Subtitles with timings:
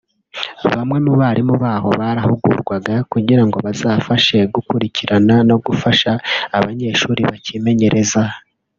[0.73, 6.11] bamwe mu barimu baho barahugurwaga kugira ngo bazafashe gukurikirana no gufasha
[6.57, 8.23] abanyeshuri bimenyereza